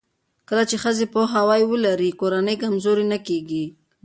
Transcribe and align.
کله 0.49 0.63
چې 0.69 0.75
ښځې 0.83 1.05
پوهاوی 1.13 1.61
ولري، 1.71 2.09
کورنۍ 2.19 2.55
کمزورې 2.63 3.05
نه 3.11 3.19
کېږي. 3.27 3.65